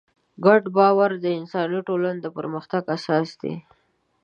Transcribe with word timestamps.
ګډ 0.45 0.63
باور 0.75 1.11
د 1.23 1.25
انساني 1.39 1.79
ټولنو 1.87 2.19
د 2.23 2.27
پرمختګ 2.37 2.83
اساس 2.95 3.29
دی. 3.41 3.55